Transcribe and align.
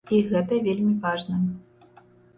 І 0.17 0.19
гэта 0.29 0.57
вельмі 0.67 0.95
важна. 1.03 1.35